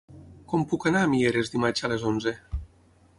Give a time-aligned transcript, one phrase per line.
[0.53, 2.35] Com puc anar a Mieres dimarts a les onze?